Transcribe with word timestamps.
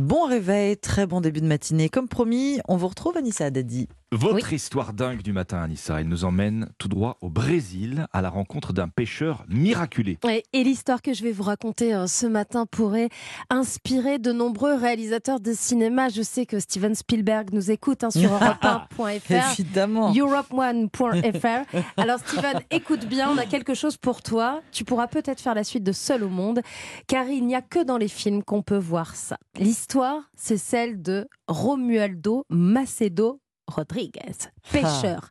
Bon 0.00 0.26
réveil, 0.26 0.76
très 0.76 1.06
bon 1.06 1.20
début 1.20 1.40
de 1.40 1.46
matinée. 1.46 1.88
Comme 1.88 2.08
promis, 2.08 2.60
on 2.68 2.76
vous 2.76 2.88
retrouve 2.88 3.16
Anissa 3.16 3.50
Dadi. 3.50 3.88
Votre 4.16 4.52
histoire 4.52 4.92
dingue 4.92 5.22
du 5.22 5.32
matin, 5.32 5.60
Anissa, 5.60 6.00
elle 6.00 6.06
nous 6.06 6.24
emmène 6.24 6.68
tout 6.78 6.86
droit 6.86 7.18
au 7.20 7.30
Brésil 7.30 8.06
à 8.12 8.22
la 8.22 8.30
rencontre 8.30 8.72
d'un 8.72 8.88
pêcheur 8.88 9.44
miraculé. 9.48 10.18
Et 10.52 10.62
l'histoire 10.62 11.02
que 11.02 11.12
je 11.12 11.24
vais 11.24 11.32
vous 11.32 11.42
raconter 11.42 11.92
euh, 11.92 12.06
ce 12.06 12.24
matin 12.26 12.64
pourrait 12.64 13.08
inspirer 13.50 14.20
de 14.20 14.30
nombreux 14.30 14.74
réalisateurs 14.74 15.40
de 15.40 15.52
cinéma. 15.52 16.10
Je 16.10 16.22
sais 16.22 16.46
que 16.46 16.60
Steven 16.60 16.94
Spielberg 16.94 17.48
nous 17.52 17.72
écoute 17.72 18.04
hein, 18.04 18.10
sur 18.10 18.30
europe1.fr. 18.38 19.52
Évidemment. 19.52 20.12
Europe1.fr. 20.12 21.76
Alors 21.96 22.20
Steven, 22.20 22.60
écoute 22.70 23.06
bien, 23.06 23.30
on 23.30 23.36
a 23.36 23.46
quelque 23.46 23.74
chose 23.74 23.96
pour 23.96 24.22
toi. 24.22 24.60
Tu 24.70 24.84
pourras 24.84 25.08
peut-être 25.08 25.40
faire 25.40 25.56
la 25.56 25.64
suite 25.64 25.82
de 25.82 25.92
Seul 25.92 26.22
au 26.22 26.28
monde, 26.28 26.60
car 27.08 27.26
il 27.26 27.44
n'y 27.44 27.56
a 27.56 27.62
que 27.62 27.82
dans 27.82 27.98
les 27.98 28.08
films 28.08 28.44
qu'on 28.44 28.62
peut 28.62 28.78
voir 28.78 29.16
ça. 29.16 29.38
L'histoire, 29.58 30.30
c'est 30.36 30.56
celle 30.56 31.02
de 31.02 31.26
Romualdo 31.48 32.46
Macedo 32.48 33.40
Rodriguez, 33.66 34.48
pêcheur. 34.70 35.30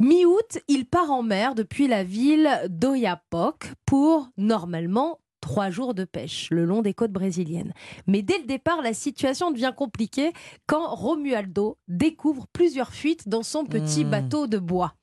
Mi-août, 0.00 0.58
il 0.68 0.86
part 0.86 1.10
en 1.10 1.22
mer 1.22 1.54
depuis 1.54 1.86
la 1.86 2.02
ville 2.04 2.48
d'Oiapoque 2.68 3.72
pour, 3.86 4.28
normalement, 4.36 5.18
trois 5.40 5.70
jours 5.70 5.92
de 5.94 6.04
pêche 6.04 6.48
le 6.50 6.64
long 6.64 6.82
des 6.82 6.94
côtes 6.94 7.12
brésiliennes. 7.12 7.72
Mais 8.06 8.22
dès 8.22 8.38
le 8.38 8.44
départ, 8.44 8.80
la 8.80 8.94
situation 8.94 9.50
devient 9.50 9.72
compliquée 9.76 10.32
quand 10.66 10.94
Romualdo 10.94 11.78
découvre 11.88 12.46
plusieurs 12.52 12.92
fuites 12.92 13.28
dans 13.28 13.42
son 13.42 13.64
petit 13.64 14.04
Hmm. 14.04 14.10
bateau 14.10 14.46
de 14.46 14.58
bois. 14.58 14.94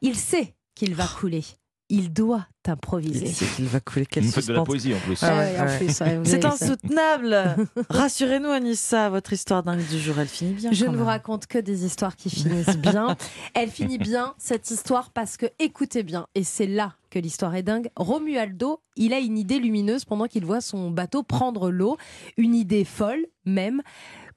Il 0.00 0.14
sait 0.14 0.54
qu'il 0.74 0.94
va 0.94 1.06
couler. 1.06 1.44
Il 1.90 2.12
doit 2.12 2.46
Il 2.66 2.70
improviser. 2.72 3.26
sait 3.28 3.46
qu'il 3.56 3.64
va 3.64 3.80
couler. 3.80 4.04
Quel 4.04 4.22
Vous 4.24 4.30
faites 4.32 4.46
de 4.48 4.52
la 4.52 4.62
poésie 4.62 4.92
en 4.92 4.98
plus. 4.98 5.22
Ah 5.22 5.28
ouais, 5.34 5.38
Ouais, 5.54 5.60
en 5.60 5.64
ouais. 5.66 5.76
plus, 5.78 6.00
ouais, 6.00 6.18
vous 6.18 6.24
C'est 6.26 6.44
insoutenable. 6.44 7.56
Rassurez-nous, 7.90 8.50
Anissa, 8.50 9.08
votre 9.08 9.32
histoire 9.32 9.62
dingue 9.62 9.86
du 9.86 9.98
jour, 9.98 10.18
elle 10.18 10.28
finit 10.28 10.52
bien. 10.52 10.70
Je 10.70 10.84
ne 10.84 10.94
vous 10.96 11.04
raconte 11.06 11.46
que 11.46 11.56
des 11.58 11.86
histoires 11.86 12.14
qui 12.16 12.28
finissent 12.28 12.76
bien. 12.76 13.16
Elle 13.54 13.70
finit 13.70 13.96
bien, 13.96 14.34
cette 14.36 14.70
histoire, 14.70 15.10
parce 15.12 15.38
que, 15.38 15.46
écoutez 15.58 16.02
bien, 16.02 16.26
et 16.34 16.44
c'est 16.44 16.66
là 16.66 16.94
que 17.08 17.18
l'histoire 17.18 17.54
est 17.54 17.62
dingue, 17.62 17.88
Romualdo, 17.96 18.82
il 18.96 19.14
a 19.14 19.18
une 19.18 19.38
idée 19.38 19.58
lumineuse 19.58 20.04
pendant 20.04 20.26
qu'il 20.26 20.44
voit 20.44 20.60
son 20.60 20.90
bateau 20.90 21.22
prendre 21.22 21.70
l'eau, 21.70 21.96
une 22.36 22.54
idée 22.54 22.84
folle 22.84 23.24
même. 23.46 23.80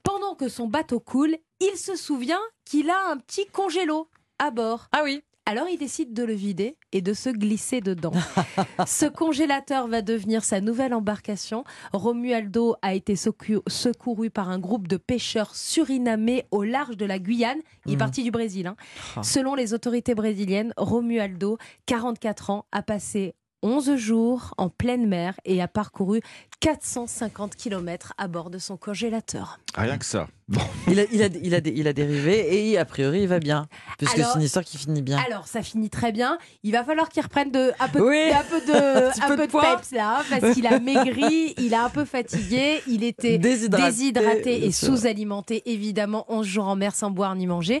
Pendant 0.02 0.34
que 0.34 0.48
son 0.48 0.68
bateau 0.68 1.00
coule, 1.00 1.36
il 1.60 1.76
se 1.76 1.96
souvient 1.96 2.40
qu'il 2.64 2.88
a 2.88 3.10
un 3.10 3.18
petit 3.18 3.46
congélo 3.46 4.08
à 4.38 4.50
bord. 4.50 4.88
Ah 4.92 5.02
oui. 5.04 5.22
Alors 5.44 5.68
il 5.68 5.76
décide 5.76 6.14
de 6.14 6.22
le 6.22 6.34
vider 6.34 6.76
et 6.92 7.00
de 7.02 7.12
se 7.12 7.28
glisser 7.28 7.80
dedans. 7.80 8.12
Ce 8.86 9.06
congélateur 9.06 9.88
va 9.88 10.00
devenir 10.00 10.44
sa 10.44 10.60
nouvelle 10.60 10.94
embarcation. 10.94 11.64
Romualdo 11.92 12.76
a 12.80 12.94
été 12.94 13.16
secou- 13.16 13.62
secouru 13.66 14.30
par 14.30 14.48
un 14.50 14.60
groupe 14.60 14.86
de 14.86 14.96
pêcheurs 14.96 15.54
surinamais 15.56 16.46
au 16.52 16.62
large 16.62 16.96
de 16.96 17.04
la 17.04 17.18
Guyane. 17.18 17.58
Il 17.86 17.92
est 17.92 17.94
Mhm. 17.96 17.98
parti 17.98 18.22
du 18.22 18.30
Brésil. 18.30 18.68
hein. 18.68 18.76
Ah. 19.16 19.22
Selon 19.24 19.56
les 19.56 19.74
autorités 19.74 20.14
brésiliennes, 20.14 20.72
Romualdo, 20.76 21.58
44 21.86 22.50
ans, 22.50 22.64
a 22.70 22.82
passé 22.82 23.34
11 23.64 23.96
jours 23.96 24.54
en 24.58 24.68
pleine 24.68 25.06
mer 25.08 25.34
et 25.44 25.60
a 25.62 25.68
parcouru 25.68 26.20
450 26.60 27.56
km 27.56 28.12
à 28.18 28.28
bord 28.28 28.50
de 28.50 28.58
son 28.58 28.76
congélateur. 28.76 29.58
Rien 29.76 29.98
que 29.98 30.04
ça. 30.04 30.28
Bon, 30.48 30.60
Il 30.88 30.98
a, 31.00 31.04
il, 31.12 31.22
a, 31.22 31.26
il, 31.42 31.54
a, 31.54 31.58
il 31.64 31.88
a 31.88 31.92
dérivé 31.92 32.70
et 32.70 32.76
a 32.78 32.84
priori 32.84 33.22
il 33.22 33.28
va 33.28 33.38
bien. 33.38 33.66
Puisque 33.96 34.18
Alors- 34.18 34.32
c'est 34.32 34.38
une 34.38 34.44
histoire 34.44 34.64
qui 34.64 34.76
finit 34.76 35.00
bien. 35.02 35.18
Alors, 35.26 35.46
ça 35.46 35.62
finit 35.62 35.88
très 35.88 36.12
bien. 36.12 36.36
Il 36.62 36.72
va 36.72 36.84
falloir 36.84 37.08
qu'il 37.08 37.22
reprenne 37.22 37.50
de, 37.50 37.70
un 37.78 37.88
peu, 37.88 38.00
de- 38.00 38.04
Oui. 38.04 38.30
un 38.32 38.42
peu 38.42 38.60
de, 38.60 38.72
Un 39.06 39.10
petit 39.10 39.22
un 39.22 39.28
peu 39.28 39.36
peu 39.36 39.42
de 39.42 39.46
de 39.46 39.50
poids. 39.50 39.76
peps 39.76 39.90
là, 39.92 40.18
hein, 40.18 40.22
parce 40.28 40.54
qu'il 40.54 40.66
a 40.66 40.78
maigri, 40.80 41.54
il 41.58 41.74
a 41.74 41.84
un 41.84 41.88
peu 41.88 42.04
fatigué, 42.04 42.82
il 42.88 43.04
était 43.04 43.38
Déshydraté, 43.38 44.64
et 44.66 44.72
sous-alimenté, 44.72 45.62
évidemment, 45.66 46.24
11 46.28 46.46
jours 46.46 46.66
en 46.68 46.76
mer 46.76 46.94
sans 46.94 47.10
boire 47.10 47.34
ni 47.36 47.46
manger. 47.46 47.80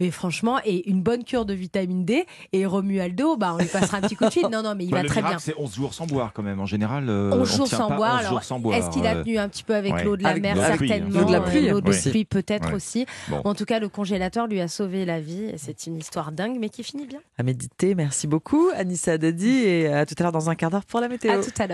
Mais 0.00 0.10
franchement, 0.10 0.58
et 0.64 0.88
une 0.90 1.02
bonne 1.02 1.24
cure 1.24 1.44
de 1.44 1.54
vitamine 1.54 2.04
D. 2.04 2.26
Et 2.52 2.66
Romualdo, 2.66 3.36
bah, 3.36 3.52
on 3.54 3.58
lui 3.58 3.66
passera 3.66 3.98
un 3.98 4.00
petit 4.02 4.16
coup 4.16 4.24
de 4.24 4.30
fil. 4.30 4.46
Non, 4.50 4.62
non, 4.62 4.74
mais 4.76 4.84
il 4.84 4.90
bah, 4.90 4.98
va 4.98 5.02
le 5.04 5.08
très 5.08 5.22
bien. 5.22 5.38
c'est 5.38 5.54
11 5.56 5.74
jours 5.74 5.94
sans 5.94 6.06
boire 6.06 6.32
quand 6.34 6.42
même. 6.42 6.60
En 6.60 6.66
général, 6.66 7.08
euh, 7.08 7.30
11 7.32 7.40
on 7.40 7.44
jours 7.56 7.68
tient 7.68 7.78
sans 7.78 7.88
pas 7.88 7.96
boire. 7.96 8.14
11 8.14 8.18
alors, 8.20 8.30
jours 8.32 8.42
sans 8.42 8.58
boire. 8.58 8.76
Est-ce 8.78 8.90
qu'il 8.90 9.06
a 9.06 9.14
euh, 9.16 9.22
tenu 9.22 9.38
un 9.38 9.48
petit 9.48 9.62
peu 9.62 9.74
avec 9.74 9.92
ouais. 9.94 10.04
l'eau 10.04 10.16
de 10.16 10.22
la 10.22 10.30
Avec 10.30 10.42
mer 10.42 10.54
l'eau 10.56 10.62
de 10.62 10.68
la 10.68 10.76
pluie. 10.76 10.88
Certainement. 10.88 11.20
L'eau 11.20 11.26
de 11.26 11.32
la 11.32 11.40
pluie, 11.40 11.68
pluie, 12.08 12.24
peut-être 12.24 12.68
Ouais. 12.68 12.74
aussi. 12.74 13.06
Bon. 13.28 13.40
En 13.44 13.54
tout 13.54 13.64
cas, 13.64 13.78
le 13.78 13.88
congélateur 13.88 14.46
lui 14.46 14.60
a 14.60 14.68
sauvé 14.68 15.04
la 15.04 15.20
vie. 15.20 15.44
Et 15.44 15.58
c'est 15.58 15.86
une 15.86 15.96
histoire 15.98 16.32
dingue, 16.32 16.56
mais 16.58 16.68
qui 16.68 16.82
finit 16.82 17.06
bien. 17.06 17.20
À 17.38 17.42
méditer, 17.42 17.94
merci 17.94 18.26
beaucoup 18.26 18.70
Anissa 18.74 19.18
Dadi 19.18 19.48
et 19.64 19.86
à 19.88 20.06
tout 20.06 20.14
à 20.18 20.22
l'heure 20.22 20.32
dans 20.32 20.50
un 20.50 20.54
quart 20.54 20.70
d'heure 20.70 20.84
pour 20.84 21.00
la 21.00 21.08
météo. 21.08 21.32
À 21.32 21.38
tout 21.38 21.50
à 21.58 21.66
l'heure. 21.66 21.68